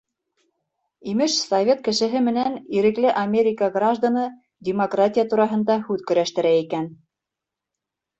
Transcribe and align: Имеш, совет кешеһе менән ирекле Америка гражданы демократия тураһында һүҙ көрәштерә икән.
Имеш, 1.11 1.33
совет 1.49 1.83
кешеһе 1.87 2.21
менән 2.27 2.55
ирекле 2.77 3.11
Америка 3.23 3.69
гражданы 3.75 4.23
демократия 4.71 5.27
тураһында 5.35 5.77
һүҙ 5.91 6.05
көрәштерә 6.13 6.55
икән. 6.63 6.89